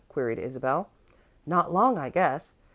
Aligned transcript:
queried 0.09 0.39
Isabel. 0.39 0.89
"Not 1.45 1.71
long, 1.71 1.99
I 1.99 2.09
guess. 2.09 2.55